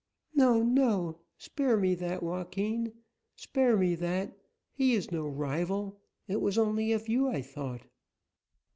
[0.33, 1.19] "No, no!
[1.37, 2.91] Spare me that, Joaquin,
[3.35, 4.35] spare me that!
[4.73, 7.83] He is no rival; it was only of you I thought!"